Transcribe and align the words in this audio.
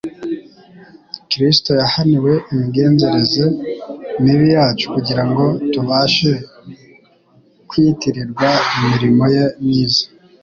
Kristo 1.29 1.69
yahaniwe 1.81 2.33
imigenzereze 2.51 3.45
mibi 4.23 4.47
yacu 4.55 4.85
kugira 4.93 5.23
ngo 5.29 5.43
tubashe 5.71 6.31
kwitirirwa 7.69 8.47
imirimo 8.79 9.23
ye 9.35 9.45
myiza. 9.65 10.03